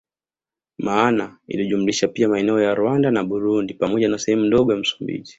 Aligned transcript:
Maana 0.77 1.37
ilijumlisha 1.47 2.07
pia 2.07 2.29
maeneo 2.29 2.61
ya 2.61 2.75
Rwanda 2.75 3.11
na 3.11 3.23
Burundi 3.23 3.73
pamoja 3.73 4.09
na 4.09 4.17
sehemu 4.17 4.45
ndogo 4.45 4.71
ya 4.73 4.77
Msumbiji 4.77 5.29